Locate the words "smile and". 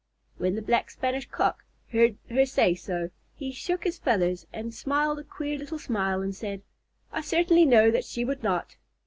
5.77-6.33